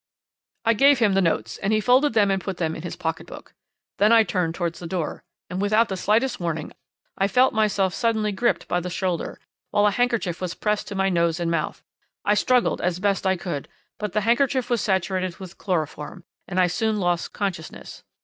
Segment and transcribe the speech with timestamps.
[0.65, 3.27] "'"I gave him the notes, and he folded them and put them in his pocket
[3.27, 3.53] book.
[3.99, 6.73] Then I turned towards the door, and, without the slightest warning,
[7.19, 11.09] I felt myself suddenly gripped by the shoulder, while a handkerchief was pressed to my
[11.09, 11.83] nose and mouth.
[12.25, 13.67] I struggled as best I could,
[13.99, 18.01] but the handkerchief was saturated with chloroform, and I soon lost consciousness.